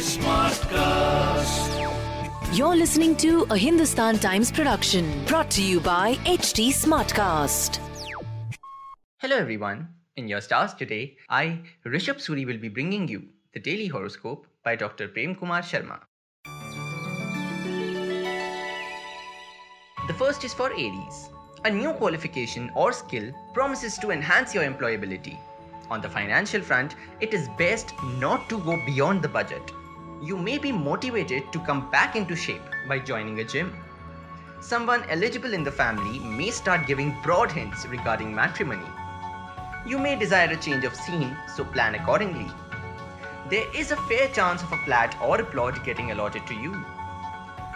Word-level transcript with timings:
Smartcast. 0.00 1.68
You're 2.56 2.76
listening 2.76 3.14
to 3.16 3.46
a 3.50 3.56
Hindustan 3.58 4.18
Times 4.18 4.50
production 4.50 5.22
brought 5.26 5.50
to 5.50 5.62
you 5.62 5.80
by 5.80 6.14
HT 6.24 6.68
Smartcast. 6.68 7.78
Hello 9.18 9.36
everyone. 9.36 9.88
In 10.16 10.28
your 10.28 10.40
stars 10.40 10.72
today, 10.72 11.18
I, 11.28 11.60
Rishabh 11.84 12.24
Suri, 12.24 12.46
will 12.46 12.56
be 12.56 12.70
bringing 12.70 13.06
you 13.06 13.24
the 13.52 13.60
daily 13.60 13.86
horoscope 13.86 14.46
by 14.64 14.76
Dr. 14.76 15.08
Prem 15.08 15.34
Kumar 15.34 15.60
Sharma. 15.60 16.00
The 20.08 20.14
first 20.14 20.42
is 20.44 20.54
for 20.54 20.72
Aries. 20.72 21.28
A 21.66 21.70
new 21.70 21.92
qualification 21.92 22.70
or 22.74 22.92
skill 22.94 23.30
promises 23.52 23.98
to 23.98 24.10
enhance 24.10 24.54
your 24.54 24.64
employability. 24.64 25.38
On 25.90 26.00
the 26.00 26.08
financial 26.08 26.62
front, 26.62 26.94
it 27.20 27.34
is 27.34 27.48
best 27.58 27.94
not 28.18 28.48
to 28.48 28.58
go 28.60 28.80
beyond 28.86 29.22
the 29.22 29.28
budget. 29.28 29.72
You 30.22 30.36
may 30.36 30.56
be 30.56 30.70
motivated 30.70 31.52
to 31.52 31.58
come 31.58 31.90
back 31.90 32.14
into 32.14 32.36
shape 32.36 32.62
by 32.88 33.00
joining 33.00 33.40
a 33.40 33.44
gym. 33.44 33.76
Someone 34.60 35.02
eligible 35.10 35.52
in 35.52 35.64
the 35.64 35.72
family 35.72 36.20
may 36.20 36.52
start 36.52 36.86
giving 36.86 37.16
broad 37.24 37.50
hints 37.50 37.86
regarding 37.86 38.32
matrimony. 38.32 38.86
You 39.84 39.98
may 39.98 40.14
desire 40.14 40.50
a 40.52 40.56
change 40.56 40.84
of 40.84 40.94
scene, 40.94 41.36
so 41.56 41.64
plan 41.64 41.96
accordingly. 41.96 42.46
There 43.48 43.66
is 43.74 43.90
a 43.90 43.96
fair 43.96 44.28
chance 44.28 44.62
of 44.62 44.70
a 44.70 44.76
flat 44.84 45.16
or 45.20 45.40
a 45.40 45.44
plot 45.44 45.82
getting 45.84 46.12
allotted 46.12 46.46
to 46.46 46.54
you. 46.54 46.76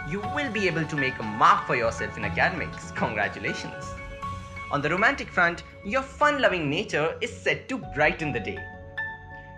You 0.07 0.21
will 0.33 0.51
be 0.51 0.67
able 0.67 0.85
to 0.85 0.95
make 0.95 1.19
a 1.19 1.23
mark 1.23 1.67
for 1.67 1.75
yourself 1.75 2.15
in 2.15 2.23
academics. 2.23 2.91
Congratulations! 2.91 3.93
On 4.71 4.81
the 4.81 4.89
romantic 4.89 5.27
front, 5.27 5.63
your 5.85 6.01
fun 6.01 6.41
loving 6.41 6.67
nature 6.67 7.15
is 7.21 7.31
set 7.31 7.69
to 7.69 7.77
brighten 7.93 8.31
the 8.31 8.39
day. 8.39 8.57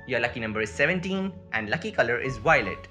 Your 0.07 0.19
lucky 0.19 0.41
number 0.41 0.59
is 0.59 0.69
17 0.69 1.31
and 1.53 1.69
lucky 1.69 1.89
color 1.89 2.19
is 2.19 2.35
violet. 2.35 2.89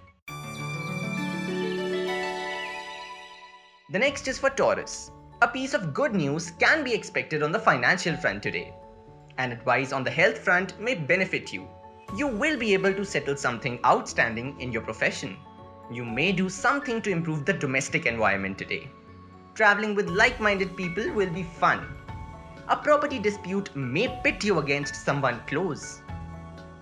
The 3.93 3.99
next 3.99 4.27
is 4.27 4.39
for 4.39 4.49
Taurus. 4.49 5.11
A 5.43 5.49
piece 5.49 5.75
of 5.75 5.93
good 5.93 6.15
news 6.15 6.53
can 6.53 6.83
be 6.83 6.95
expected 6.95 7.43
on 7.43 7.53
the 7.53 7.59
financial 7.59 8.17
front 8.17 8.43
today. 8.43 8.73
An 9.37 9.53
advice 9.53 9.93
on 9.93 10.03
the 10.03 10.11
health 10.11 10.39
front 10.39 10.81
may 10.81 10.95
benefit 10.95 11.53
you. 11.53 11.69
You 12.17 12.29
will 12.29 12.59
be 12.59 12.73
able 12.73 12.95
to 12.95 13.05
settle 13.05 13.37
something 13.37 13.79
outstanding 13.85 14.59
in 14.63 14.73
your 14.73 14.81
profession. 14.81 15.37
You 15.93 16.07
may 16.07 16.33
do 16.33 16.49
something 16.49 17.03
to 17.03 17.11
improve 17.11 17.45
the 17.45 17.53
domestic 17.53 18.07
environment 18.07 18.57
today. 18.57 18.89
Traveling 19.55 19.95
with 19.95 20.09
like 20.09 20.41
minded 20.41 20.75
people 20.75 21.13
will 21.13 21.31
be 21.31 21.43
fun. 21.43 21.87
A 22.69 22.77
property 22.77 23.21
dispute 23.21 23.71
may 23.77 24.09
pit 24.25 24.43
you 24.43 24.59
against 24.59 24.97
someone 24.97 25.41
close. 25.47 26.03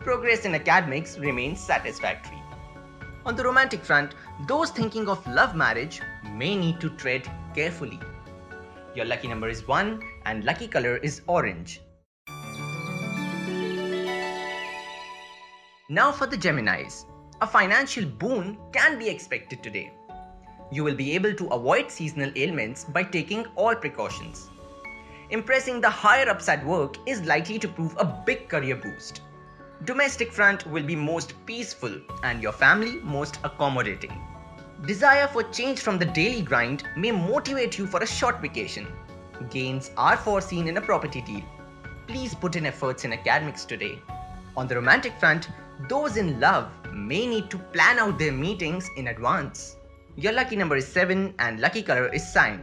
Progress 0.01 0.47
in 0.47 0.55
academics 0.55 1.19
remains 1.19 1.61
satisfactory. 1.61 2.43
On 3.27 3.37
the 3.37 3.45
romantic 3.45 3.85
front, 3.85 4.15
those 4.49 4.71
thinking 4.71 5.11
of 5.11 5.27
love 5.27 5.55
marriage 5.55 6.01
may 6.33 6.57
need 6.57 6.81
to 6.81 6.89
tread 6.89 7.31
carefully. 7.55 8.01
Your 8.95 9.05
lucky 9.05 9.29
number 9.29 9.51
is 9.51 9.69
1 9.69 10.01
and 10.25 10.43
lucky 10.45 10.69
color 10.69 10.97
is 10.97 11.21
orange. 11.27 11.83
Now 15.91 16.11
for 16.13 16.27
the 16.27 16.39
Geminis. 16.39 17.05
A 17.43 17.47
financial 17.47 18.07
boon 18.07 18.57
can 18.73 18.99
be 18.99 19.11
expected 19.11 19.63
today. 19.63 19.93
You 20.73 20.83
will 20.83 20.95
be 20.95 21.13
able 21.13 21.35
to 21.35 21.49
avoid 21.49 21.91
seasonal 21.91 22.33
ailments 22.37 22.85
by 22.85 23.03
taking 23.03 23.45
all 23.55 23.75
precautions. 23.75 24.49
Impressing 25.31 25.81
the 25.81 25.89
higher 25.89 26.29
ups 26.29 26.49
at 26.49 26.65
work 26.67 26.97
is 27.07 27.23
likely 27.23 27.59
to 27.59 27.69
prove 27.69 27.95
a 27.99 28.23
big 28.27 28.49
career 28.49 28.77
boost. 28.77 29.23
Domestic 29.85 30.31
front 30.33 30.67
will 30.67 30.83
be 30.83 30.95
most 30.95 31.35
peaceful 31.47 31.99
and 32.23 32.43
your 32.43 32.53
family 32.53 32.97
most 33.03 33.39
accommodating. 33.43 34.13
Desire 34.87 35.27
for 35.29 35.43
change 35.45 35.81
from 35.81 35.99
the 35.99 36.05
daily 36.05 36.43
grind 36.43 36.85
may 36.97 37.11
motivate 37.11 37.79
you 37.79 37.87
for 37.87 38.03
a 38.03 38.07
short 38.07 38.43
vacation. 38.43 38.87
Gains 39.51 39.91
are 39.97 40.17
foreseen 40.17 40.69
in 40.69 40.77
a 40.77 40.81
property 40.81 41.23
deal. 41.23 41.43
Please 42.07 42.35
put 42.35 42.55
in 42.57 42.67
efforts 42.67 43.05
in 43.05 43.13
academics 43.13 43.65
today. 43.65 43.99
On 44.59 44.69
the 44.69 44.75
romantic 44.75 45.19
front, 45.19 45.49
those 45.89 46.19
in 46.19 46.39
love 46.39 46.71
may 46.93 47.27
need 47.27 47.51
to 47.51 47.59
plan 47.59 47.99
out 47.99 48.19
their 48.19 48.33
meetings 48.33 48.91
in 48.97 49.09
advance. 49.09 49.77
Your 50.17 50.33
lucky 50.33 50.55
number 50.55 50.77
is 50.77 50.87
7 50.87 51.35
and 51.39 51.61
lucky 51.61 51.83
color 51.83 52.09
is 52.13 52.31
cyan. 52.31 52.63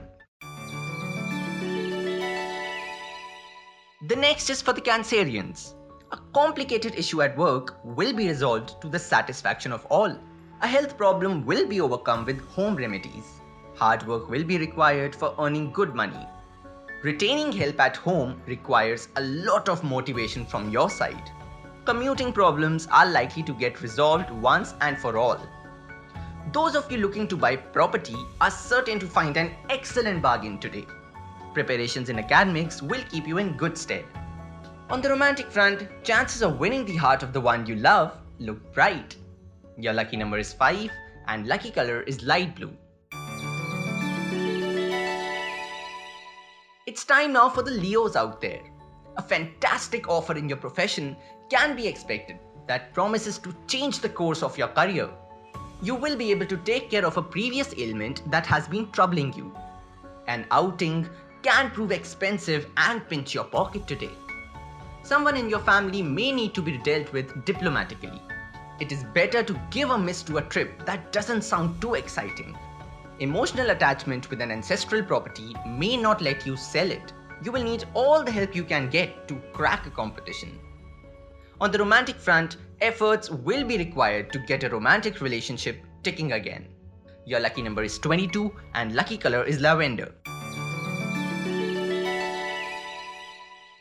Next 4.22 4.52
is 4.52 4.62
for 4.62 4.72
the 4.72 4.82
Cancerians. 4.82 5.74
A 6.12 6.18
complicated 6.32 6.94
issue 6.96 7.24
at 7.24 7.36
work 7.36 7.80
will 7.84 8.14
be 8.14 8.28
resolved 8.28 8.80
to 8.82 8.88
the 8.88 9.00
satisfaction 9.00 9.72
of 9.72 9.88
all. 9.88 10.16
A 10.62 10.68
health 10.68 10.96
problem 10.96 11.44
will 11.44 11.66
be 11.68 11.82
overcome 11.82 12.26
with 12.26 12.40
home 12.50 12.76
remedies. 12.76 13.42
Hard 13.76 14.06
work 14.06 14.30
will 14.30 14.44
be 14.44 14.60
required 14.60 15.16
for 15.16 15.34
earning 15.40 15.72
good 15.72 15.96
money. 15.96 16.28
Retaining 17.02 17.52
help 17.52 17.80
at 17.80 17.96
home 17.98 18.40
requires 18.46 19.08
a 19.16 19.22
lot 19.22 19.68
of 19.68 19.84
motivation 19.84 20.46
from 20.46 20.70
your 20.70 20.88
side. 20.88 21.32
Commuting 21.86 22.32
problems 22.32 22.88
are 22.92 23.10
likely 23.10 23.42
to 23.42 23.54
get 23.54 23.82
resolved 23.82 24.30
once 24.30 24.76
and 24.82 25.00
for 25.00 25.18
all. 25.18 25.40
Those 26.54 26.76
of 26.76 26.92
you 26.92 27.00
looking 27.00 27.28
to 27.30 27.36
buy 27.36 27.56
property 27.56 28.18
are 28.40 28.52
certain 28.52 29.00
to 29.00 29.08
find 29.08 29.36
an 29.36 29.56
excellent 29.72 30.22
bargain 30.22 30.60
today. 30.60 30.86
Preparations 31.54 32.08
in 32.08 32.18
academics 32.18 32.82
will 32.82 33.04
keep 33.10 33.28
you 33.28 33.38
in 33.38 33.58
good 33.58 33.78
stead. 33.78 34.06
On 34.90 35.02
the 35.02 35.10
romantic 35.10 35.52
front, 35.52 35.86
chances 36.04 36.42
of 36.42 36.60
winning 36.60 36.86
the 36.86 36.96
heart 36.96 37.24
of 37.24 37.34
the 37.34 37.42
one 37.42 37.66
you 37.66 37.76
love 37.76 38.18
look 38.40 38.74
bright. 38.74 39.18
Your 39.78 39.92
lucky 39.92 40.16
number 40.16 40.38
is 40.38 40.54
5 40.54 40.90
and 41.28 41.48
lucky 41.48 41.72
color 41.72 42.04
is 42.04 42.24
light 42.24 42.56
blue. 42.56 42.72
It's 46.88 47.04
time 47.06 47.34
now 47.34 47.50
for 47.50 47.64
the 47.64 47.72
Leos 47.72 48.16
out 48.16 48.40
there. 48.40 48.62
A 49.18 49.22
fantastic 49.22 50.08
offer 50.08 50.38
in 50.38 50.48
your 50.48 50.58
profession 50.58 51.18
can 51.50 51.76
be 51.76 51.86
expected 51.86 52.40
that 52.68 52.94
promises 52.94 53.38
to 53.40 53.54
change 53.68 54.00
the 54.00 54.10
course 54.10 54.42
of 54.42 54.58
your 54.58 54.70
career. 54.70 55.10
You 55.82 55.96
will 55.96 56.16
be 56.16 56.32
able 56.32 56.46
to 56.46 56.58
take 56.58 56.90
care 56.90 57.06
of 57.06 57.18
a 57.18 57.22
previous 57.22 57.74
ailment 57.78 58.30
that 58.32 58.46
has 58.46 58.70
been 58.70 58.90
troubling 58.92 59.34
you. 59.34 59.54
An 60.28 60.46
outing 60.52 61.10
can 61.44 61.72
prove 61.72 61.92
expensive 61.92 62.68
and 62.78 63.08
pinch 63.10 63.34
your 63.34 63.44
pocket 63.46 63.88
today. 63.88 64.12
Someone 65.04 65.36
in 65.36 65.50
your 65.50 65.60
family 65.60 66.02
may 66.02 66.32
need 66.32 66.54
to 66.54 66.62
be 66.62 66.78
dealt 66.78 67.12
with 67.12 67.46
diplomatically. 67.46 68.22
It 68.80 68.92
is 68.92 69.04
better 69.14 69.44
to 69.44 69.62
give 69.70 69.90
a 69.90 69.98
miss 69.98 70.24
to 70.24 70.38
a 70.38 70.44
trip 70.44 70.86
that 70.86 71.12
doesn't 71.12 71.44
sound 71.44 71.82
too 71.82 71.96
exciting. 71.96 72.58
Emotional 73.20 73.70
attachment 73.70 74.30
with 74.30 74.42
an 74.42 74.52
ancestral 74.52 75.04
property 75.04 75.56
may 75.68 75.98
not 75.98 76.22
let 76.22 76.46
you 76.46 76.56
sell 76.58 76.90
it. 76.90 77.14
You 77.44 77.52
will 77.52 77.64
need 77.64 77.86
all 77.94 78.24
the 78.24 78.32
help 78.32 78.56
you 78.56 78.64
can 78.64 78.90
get 78.90 79.28
to 79.28 79.36
crack 79.54 79.86
a 79.86 79.92
competition. 79.92 80.60
On 81.60 81.72
the 81.72 81.78
romantic 81.80 82.16
front, 82.16 82.58
efforts 82.82 83.30
will 83.30 83.64
be 83.64 83.78
required 83.78 84.32
to 84.34 84.40
get 84.40 84.64
a 84.64 84.70
romantic 84.70 85.22
relationship 85.22 85.84
ticking 86.02 86.32
again. 86.32 86.68
Your 87.26 87.40
lucky 87.40 87.62
number 87.62 87.84
is 87.84 88.00
22 88.00 88.52
and 88.74 88.96
lucky 88.96 89.18
color 89.18 89.44
is 89.44 89.60
lavender. 89.60 90.16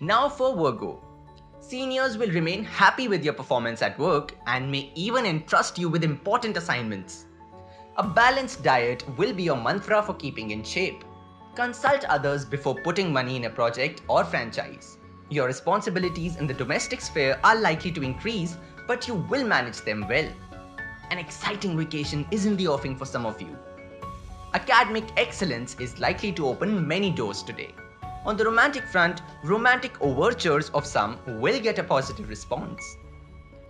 Now 0.03 0.31
for 0.31 0.57
Virgo. 0.57 0.99
Seniors 1.61 2.17
will 2.17 2.31
remain 2.31 2.65
happy 2.65 3.07
with 3.07 3.23
your 3.23 3.35
performance 3.35 3.83
at 3.83 3.99
work 3.99 4.35
and 4.47 4.73
may 4.73 4.91
even 4.95 5.27
entrust 5.27 5.79
you 5.79 5.91
with 5.91 6.03
important 6.03 6.57
assignments. 6.57 7.27
A 7.99 8.09
balanced 8.09 8.63
diet 8.63 9.05
will 9.19 9.35
be 9.35 9.43
your 9.43 9.59
mantra 9.59 10.03
for 10.03 10.15
keeping 10.15 10.53
in 10.53 10.65
shape. 10.65 11.05
Consult 11.55 12.05
others 12.05 12.47
before 12.47 12.77
putting 12.77 13.13
money 13.13 13.37
in 13.37 13.45
a 13.45 13.51
project 13.51 14.01
or 14.09 14.25
franchise. 14.25 14.97
Your 15.29 15.47
responsibilities 15.47 16.37
in 16.37 16.47
the 16.47 16.55
domestic 16.55 17.03
sphere 17.03 17.39
are 17.45 17.61
likely 17.61 17.93
to 17.93 18.03
increase, 18.03 18.57
but 18.87 19.07
you 19.07 19.17
will 19.29 19.45
manage 19.47 19.83
them 19.83 20.09
well. 20.09 20.33
An 21.11 21.19
exciting 21.19 21.77
vacation 21.77 22.27
is 22.31 22.47
in 22.47 22.57
the 22.57 22.69
offing 22.69 22.97
for 22.97 23.05
some 23.05 23.27
of 23.27 23.39
you. 23.39 23.55
Academic 24.55 25.05
excellence 25.19 25.77
is 25.79 26.01
likely 26.01 26.33
to 26.33 26.47
open 26.47 26.89
many 26.89 27.11
doors 27.11 27.43
today. 27.43 27.75
On 28.27 28.37
the 28.37 28.45
romantic 28.45 28.85
front, 28.85 29.23
romantic 29.43 29.99
overtures 30.03 30.69
of 30.71 30.85
some 30.85 31.19
will 31.41 31.59
get 31.59 31.79
a 31.79 31.83
positive 31.83 32.29
response. 32.29 32.83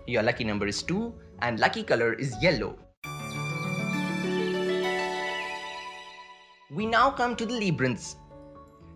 Your 0.08 0.24
lucky 0.24 0.42
number 0.42 0.66
is 0.66 0.82
2 0.82 1.14
and 1.42 1.60
lucky 1.60 1.84
color 1.84 2.14
is 2.14 2.34
yellow. 2.42 2.76
We 6.68 6.86
now 6.86 7.12
come 7.12 7.36
to 7.36 7.46
the 7.46 7.54
Librans. 7.54 8.16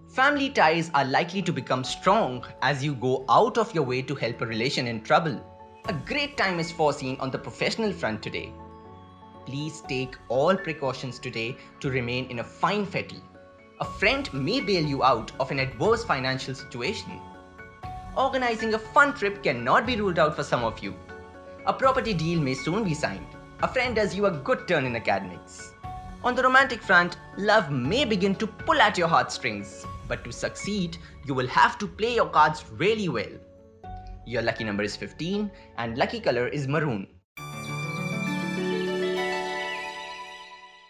Family 0.09 0.51
ties 0.51 0.91
are 0.93 1.05
likely 1.05 1.43
to 1.43 1.53
become 1.53 1.85
strong 1.85 2.45
as 2.61 2.85
you 2.85 2.97
go 2.97 3.25
out 3.29 3.57
of 3.57 3.73
your 3.77 3.85
way 3.85 4.03
to 4.03 4.15
help 4.17 4.41
a 4.41 4.47
relation 4.47 4.89
in 4.89 5.03
trouble. 5.03 5.41
A 5.87 5.93
great 5.93 6.37
time 6.37 6.59
is 6.59 6.73
foreseen 6.73 7.17
on 7.21 7.31
the 7.31 7.39
professional 7.39 7.93
front 7.93 8.25
today. 8.25 8.53
Please 9.47 9.83
take 9.89 10.17
all 10.29 10.57
precautions 10.57 11.21
today 11.21 11.57
to 11.79 11.91
remain 11.91 12.27
in 12.29 12.41
a 12.41 12.45
fine 12.45 12.85
fettle. 12.85 13.21
A 13.81 13.85
friend 13.85 14.33
may 14.33 14.61
bail 14.61 14.85
you 14.85 15.03
out 15.03 15.33
of 15.41 15.51
an 15.51 15.59
adverse 15.59 16.05
financial 16.05 16.55
situation. 16.55 17.21
Organizing 18.17 18.75
a 18.75 18.79
fun 18.79 19.15
trip 19.15 19.43
cannot 19.43 19.85
be 19.85 19.97
ruled 19.97 20.21
out 20.21 20.37
for 20.37 20.45
some 20.45 20.63
of 20.63 20.79
you. 20.79 20.95
A 21.67 21.73
property 21.73 22.15
deal 22.15 22.41
may 22.41 22.55
soon 22.55 22.85
be 22.85 22.95
signed. 22.95 23.27
A 23.65 23.69
friend 23.69 23.97
does 23.97 24.15
you 24.15 24.27
a 24.27 24.31
good 24.31 24.69
turn 24.69 24.85
in 24.85 24.95
academics. 24.95 25.73
On 26.23 26.37
the 26.37 26.43
romantic 26.45 26.83
front, 26.83 27.17
love 27.37 27.73
may 27.73 28.05
begin 28.05 28.37
to 28.37 28.47
pull 28.47 28.81
at 28.81 28.97
your 28.97 29.09
heartstrings, 29.09 29.85
but 30.07 30.23
to 30.23 30.31
succeed, 30.31 30.97
you 31.27 31.35
will 31.35 31.49
have 31.49 31.77
to 31.79 31.89
play 31.89 32.15
your 32.15 32.29
cards 32.29 32.65
really 32.71 33.09
well. 33.09 33.33
Your 34.25 34.43
lucky 34.43 34.63
number 34.63 34.85
is 34.85 34.95
15 34.95 35.51
and 35.79 35.99
lucky 35.99 36.21
color 36.21 36.47
is 36.47 36.69
maroon. 36.69 37.09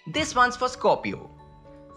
This 0.07 0.35
one's 0.35 0.57
for 0.57 0.69
Scorpio. 0.69 1.34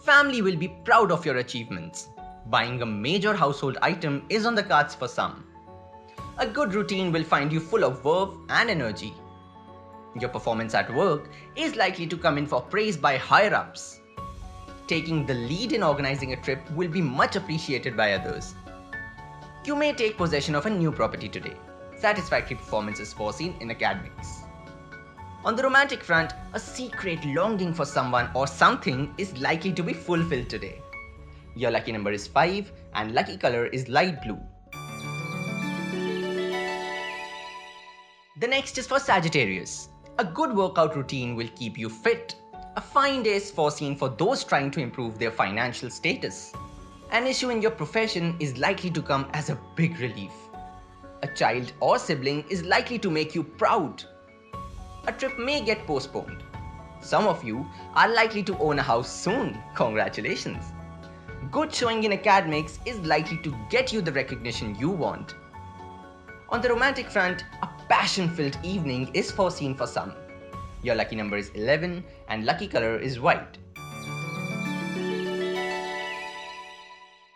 Family 0.04 0.42
will 0.42 0.56
be 0.56 0.70
proud 0.86 1.12
of 1.12 1.26
your 1.26 1.38
achievements. 1.38 2.08
Buying 2.48 2.82
a 2.82 2.86
major 2.86 3.36
household 3.36 3.78
item 3.82 4.24
is 4.30 4.46
on 4.46 4.56
the 4.56 4.64
cards 4.64 4.96
for 4.96 5.08
some. 5.08 5.46
A 6.38 6.48
good 6.48 6.74
routine 6.74 7.12
will 7.12 7.24
find 7.24 7.52
you 7.52 7.60
full 7.60 7.84
of 7.84 8.04
verve 8.04 8.38
and 8.50 8.70
energy. 8.70 9.14
Your 10.20 10.30
performance 10.30 10.74
at 10.74 10.94
work 10.94 11.30
is 11.56 11.76
likely 11.76 12.08
to 12.08 12.18
come 12.18 12.38
in 12.38 12.46
for 12.46 12.62
praise 12.62 12.96
by 12.96 13.18
higher 13.18 13.54
ups. 13.54 14.00
Taking 14.88 15.26
the 15.26 15.34
lead 15.34 15.74
in 15.74 15.84
organizing 15.84 16.32
a 16.32 16.42
trip 16.42 16.60
will 16.72 16.90
be 16.90 17.02
much 17.02 17.36
appreciated 17.36 17.98
by 17.98 18.14
others. 18.14 18.56
You 19.66 19.76
may 19.76 19.94
take 19.94 20.16
possession 20.16 20.56
of 20.56 20.66
a 20.66 20.70
new 20.70 20.92
property 20.92 21.28
today. 21.28 21.58
Satisfactory 21.98 22.56
performance 22.56 23.00
is 23.00 23.12
foreseen 23.12 23.56
in 23.60 23.72
academics. 23.72 24.44
On 25.48 25.56
the 25.56 25.64
romantic 25.64 26.04
front, 26.04 26.34
a 26.52 26.60
secret 26.60 27.24
longing 27.24 27.74
for 27.74 27.86
someone 27.86 28.30
or 28.36 28.48
something 28.48 29.14
is 29.18 29.38
likely 29.38 29.72
to 29.72 29.82
be 29.82 29.94
fulfilled 29.94 30.50
today. 30.50 30.82
Your 31.56 31.72
lucky 31.72 31.94
number 31.94 32.12
is 32.12 32.28
5 32.28 32.70
and 32.96 33.14
lucky 33.14 33.38
color 33.38 33.68
is 33.68 33.88
light 33.88 34.22
blue. 34.22 34.38
The 38.42 38.48
next 38.50 38.78
is 38.78 38.88
for 38.88 39.00
Sagittarius. 39.00 39.88
A 40.20 40.26
good 40.26 40.54
workout 40.54 40.98
routine 40.98 41.34
will 41.38 41.50
keep 41.56 41.78
you 41.78 41.88
fit. 41.88 42.36
A 42.76 42.82
fine 42.82 43.24
day 43.24 43.36
is 43.36 43.50
foreseen 43.50 43.96
for 43.96 44.10
those 44.10 44.44
trying 44.44 44.70
to 44.72 44.82
improve 44.82 45.18
their 45.18 45.32
financial 45.32 45.90
status. 45.90 46.52
An 47.12 47.26
issue 47.26 47.52
in 47.52 47.62
your 47.62 47.72
profession 47.72 48.36
is 48.42 48.58
likely 48.58 48.90
to 48.90 49.02
come 49.02 49.30
as 49.32 49.50
a 49.50 49.58
big 49.78 49.98
relief. 50.02 50.34
A 51.24 51.28
child 51.28 51.72
or 51.80 51.98
sibling 52.00 52.44
is 52.50 52.64
likely 52.64 53.00
to 53.00 53.10
make 53.10 53.34
you 53.34 53.44
proud. 53.44 54.04
A 55.08 55.14
trip 55.14 55.40
may 55.40 55.62
get 55.62 55.88
postponed. 55.88 56.44
Some 57.00 57.28
of 57.28 57.42
you 57.42 57.66
are 57.96 58.14
likely 58.14 58.44
to 58.44 58.58
own 58.58 58.78
a 58.78 58.84
house 58.84 59.10
soon. 59.10 59.58
Congratulations. 59.74 60.66
Good 61.50 61.74
showing 61.74 62.04
in 62.04 62.12
academics 62.12 62.80
is 62.86 63.00
likely 63.00 63.38
to 63.44 63.56
get 63.70 63.94
you 63.94 64.02
the 64.02 64.12
recognition 64.12 64.76
you 64.76 64.90
want. 64.90 65.36
On 66.50 66.62
the 66.62 66.68
romantic 66.68 67.10
front, 67.10 67.46
a 67.62 67.70
passion 67.88 68.30
filled 68.30 68.58
evening 68.64 69.10
is 69.14 69.32
foreseen 69.32 69.76
for 69.76 69.88
some. 69.88 70.14
Your 70.84 70.96
lucky 70.96 71.16
number 71.16 71.38
is 71.38 71.52
11 71.56 72.04
and 72.28 72.46
lucky 72.46 72.68
color 72.68 72.98
is 72.98 73.18
white. 73.18 73.58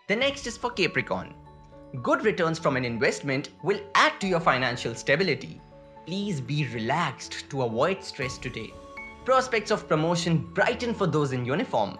The 0.10 0.16
next 0.18 0.46
is 0.46 0.58
for 0.58 0.72
Capricorn. 0.72 1.34
Good 2.04 2.26
returns 2.26 2.60
from 2.60 2.76
an 2.76 2.84
investment 2.84 3.52
will 3.64 3.80
add 3.96 4.20
to 4.20 4.28
your 4.28 4.42
financial 4.42 4.94
stability. 4.94 5.62
Please 6.06 6.42
be 6.42 6.68
relaxed 6.74 7.50
to 7.50 7.64
avoid 7.64 8.04
stress 8.04 8.38
today. 8.38 8.74
Prospects 9.26 9.72
of 9.72 9.88
promotion 9.88 10.50
brighten 10.54 10.94
for 10.94 11.08
those 11.08 11.32
in 11.32 11.46
uniform. 11.46 11.98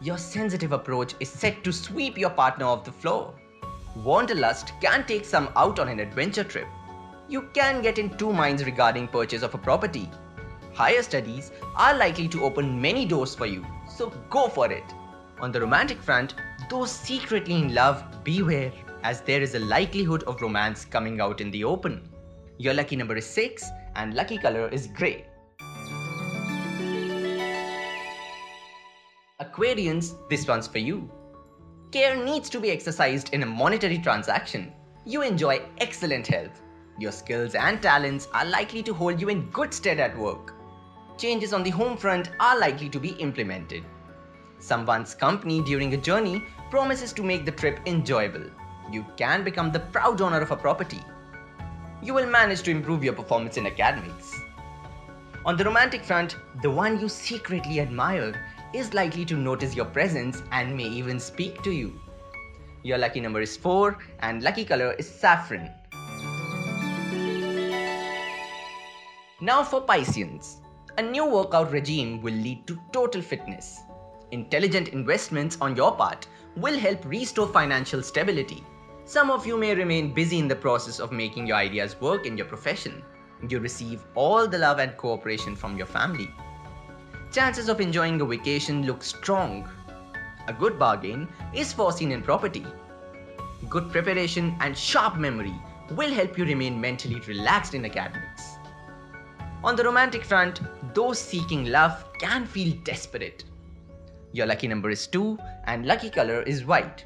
Your 0.00 0.18
sensitive 0.18 0.72
approach 0.72 1.14
is 1.20 1.28
set 1.30 1.62
to 1.64 1.72
sweep 1.72 2.18
your 2.18 2.30
partner 2.30 2.66
off 2.66 2.84
the 2.84 2.92
floor. 2.92 3.34
Wanderlust 3.96 4.72
can 4.80 5.06
take 5.06 5.24
some 5.24 5.50
out 5.56 5.78
on 5.78 5.88
an 5.88 6.00
adventure 6.00 6.44
trip 6.44 6.66
you 7.32 7.40
can 7.54 7.80
get 7.80 7.98
in 7.98 8.14
two 8.18 8.30
minds 8.30 8.62
regarding 8.66 9.08
purchase 9.08 9.42
of 9.42 9.54
a 9.54 9.58
property. 9.58 10.10
Higher 10.74 11.02
studies 11.02 11.50
are 11.76 11.96
likely 11.96 12.28
to 12.28 12.44
open 12.44 12.78
many 12.78 13.06
doors 13.06 13.34
for 13.34 13.46
you, 13.46 13.64
so 13.88 14.10
go 14.28 14.48
for 14.48 14.70
it. 14.70 14.84
On 15.40 15.50
the 15.50 15.60
romantic 15.62 15.98
front, 16.02 16.34
those 16.68 16.90
secretly 16.90 17.54
in 17.54 17.74
love, 17.74 18.04
beware, 18.22 18.70
as 19.02 19.22
there 19.22 19.40
is 19.40 19.54
a 19.54 19.60
likelihood 19.60 20.24
of 20.24 20.42
romance 20.42 20.84
coming 20.84 21.22
out 21.22 21.40
in 21.40 21.50
the 21.50 21.64
open. 21.64 22.06
Your 22.62 22.74
lucky 22.74 22.94
number 22.94 23.16
is 23.16 23.26
6 23.26 23.68
and 23.96 24.14
lucky 24.14 24.38
color 24.38 24.68
is 24.68 24.86
grey. 24.86 25.24
Aquarians, 29.40 30.14
this 30.30 30.46
one's 30.46 30.68
for 30.68 30.78
you. 30.78 31.10
Care 31.90 32.24
needs 32.24 32.48
to 32.50 32.60
be 32.60 32.70
exercised 32.70 33.34
in 33.34 33.42
a 33.42 33.46
monetary 33.46 33.98
transaction. 33.98 34.72
You 35.04 35.22
enjoy 35.22 35.62
excellent 35.78 36.28
health, 36.28 36.62
your 37.00 37.10
skills 37.10 37.56
and 37.56 37.82
talents 37.82 38.28
are 38.32 38.44
likely 38.44 38.84
to 38.84 38.94
hold 38.94 39.20
you 39.20 39.28
in 39.28 39.50
good 39.50 39.74
stead 39.74 39.98
at 39.98 40.16
work. 40.16 40.54
Changes 41.18 41.52
on 41.52 41.64
the 41.64 41.70
home 41.70 41.96
front 41.96 42.30
are 42.38 42.56
likely 42.60 42.88
to 42.90 43.00
be 43.00 43.16
implemented. 43.26 43.82
Someone's 44.60 45.16
company 45.16 45.64
during 45.64 45.94
a 45.94 46.04
journey 46.10 46.44
promises 46.70 47.12
to 47.14 47.24
make 47.24 47.44
the 47.44 47.50
trip 47.50 47.80
enjoyable. 47.86 48.48
You 48.92 49.04
can 49.16 49.42
become 49.42 49.72
the 49.72 49.80
proud 49.80 50.20
owner 50.20 50.40
of 50.40 50.52
a 50.52 50.56
property. 50.56 51.00
You 52.02 52.14
will 52.14 52.26
manage 52.26 52.62
to 52.62 52.72
improve 52.72 53.04
your 53.04 53.12
performance 53.12 53.56
in 53.56 53.64
academics. 53.64 54.34
On 55.46 55.56
the 55.56 55.64
romantic 55.64 56.02
front, 56.02 56.34
the 56.60 56.70
one 56.70 56.98
you 56.98 57.08
secretly 57.08 57.78
admire 57.78 58.34
is 58.74 58.92
likely 58.92 59.24
to 59.26 59.36
notice 59.36 59.76
your 59.76 59.84
presence 59.84 60.42
and 60.50 60.76
may 60.76 60.88
even 60.88 61.20
speak 61.20 61.62
to 61.62 61.70
you. 61.70 62.00
Your 62.82 62.98
lucky 62.98 63.20
number 63.20 63.40
is 63.40 63.56
4 63.56 63.96
and 64.18 64.42
lucky 64.42 64.64
color 64.64 64.94
is 64.98 65.08
saffron. 65.08 65.70
Now 69.40 69.62
for 69.62 69.80
Pisceans. 69.82 70.56
A 70.98 71.02
new 71.02 71.24
workout 71.24 71.70
regime 71.70 72.20
will 72.20 72.34
lead 72.34 72.66
to 72.66 72.78
total 72.92 73.22
fitness. 73.22 73.78
Intelligent 74.32 74.88
investments 74.88 75.56
on 75.60 75.76
your 75.76 75.94
part 75.94 76.26
will 76.56 76.76
help 76.76 77.04
restore 77.04 77.46
financial 77.46 78.02
stability. 78.02 78.64
Some 79.04 79.30
of 79.30 79.46
you 79.46 79.58
may 79.58 79.74
remain 79.74 80.14
busy 80.14 80.38
in 80.38 80.46
the 80.46 80.54
process 80.54 81.00
of 81.00 81.10
making 81.10 81.48
your 81.48 81.56
ideas 81.56 82.00
work 82.00 82.24
in 82.24 82.36
your 82.36 82.46
profession. 82.46 83.02
You 83.48 83.58
receive 83.58 84.04
all 84.14 84.46
the 84.46 84.58
love 84.58 84.78
and 84.78 84.96
cooperation 84.96 85.56
from 85.56 85.76
your 85.76 85.86
family. 85.86 86.30
Chances 87.32 87.68
of 87.68 87.80
enjoying 87.80 88.20
a 88.20 88.24
vacation 88.24 88.86
look 88.86 89.02
strong. 89.02 89.68
A 90.46 90.52
good 90.52 90.78
bargain 90.78 91.28
is 91.52 91.72
foreseen 91.72 92.12
in 92.12 92.22
property. 92.22 92.64
Good 93.68 93.90
preparation 93.90 94.56
and 94.60 94.78
sharp 94.78 95.16
memory 95.16 95.54
will 95.96 96.12
help 96.12 96.38
you 96.38 96.44
remain 96.44 96.80
mentally 96.80 97.20
relaxed 97.20 97.74
in 97.74 97.84
academics. 97.84 98.56
On 99.64 99.74
the 99.74 99.84
romantic 99.84 100.24
front, 100.24 100.60
those 100.94 101.18
seeking 101.18 101.66
love 101.66 102.04
can 102.18 102.46
feel 102.46 102.76
desperate. 102.84 103.44
Your 104.30 104.46
lucky 104.46 104.68
number 104.68 104.90
is 104.90 105.08
2 105.08 105.38
and 105.64 105.86
lucky 105.86 106.08
color 106.08 106.42
is 106.42 106.64
white. 106.64 107.04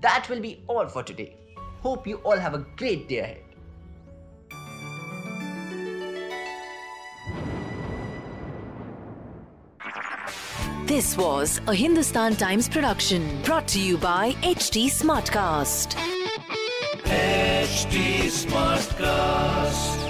That 0.00 0.28
will 0.28 0.40
be 0.40 0.62
all 0.66 0.88
for 0.88 1.02
today. 1.02 1.36
Hope 1.80 2.06
you 2.06 2.16
all 2.18 2.38
have 2.38 2.54
a 2.54 2.66
great 2.76 3.08
day 3.08 3.18
ahead. 3.18 3.42
This 10.90 11.16
was 11.16 11.60
a 11.68 11.74
Hindustan 11.74 12.34
Times 12.34 12.68
production 12.68 13.40
brought 13.42 13.68
to 13.68 13.80
you 13.80 13.96
by 13.96 14.32
HT 14.42 14.86
Smartcast. 14.86 15.94
HT 17.04 18.26
Smartcast. 18.26 20.09